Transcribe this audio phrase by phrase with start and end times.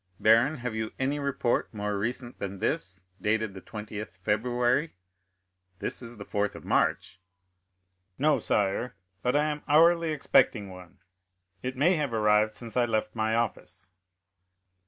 [0.19, 4.93] Baron, have you any report more recent than this, dated the 20th February, and
[5.77, 7.19] this is the 3rd of March?"
[8.17, 10.97] "No, sire, but I am hourly expecting one;
[11.61, 13.91] it may have arrived since I left my office."